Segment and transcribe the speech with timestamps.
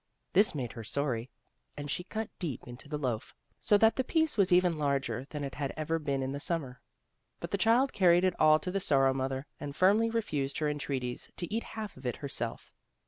[0.33, 1.29] This made her sorry,
[1.77, 5.43] and she cut deep into the loaf, so that the piece was even larger than
[5.43, 6.81] it had ever been in the Summer.
[7.39, 11.29] But the child carried it all to the Sorrow mother and firmly refused her entreaties
[11.37, 12.73] to eat half of it herself.